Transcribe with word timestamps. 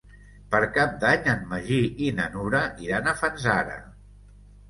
Per 0.53 0.59
Cap 0.77 0.93
d'Any 1.03 1.27
en 1.33 1.43
Magí 1.51 1.77
i 2.07 2.09
na 2.21 2.25
Nura 2.37 2.61
iran 2.87 3.09
a 3.11 3.15
Fanzara. 3.21 3.77